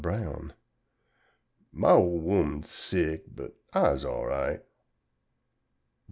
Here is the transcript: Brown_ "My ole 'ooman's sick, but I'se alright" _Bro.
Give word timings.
Brown_ 0.01 0.53
"My 1.71 1.91
ole 1.91 2.19
'ooman's 2.21 2.67
sick, 2.71 3.25
but 3.27 3.53
I'se 3.71 4.03
alright" 4.03 4.61
_Bro. 4.61 4.67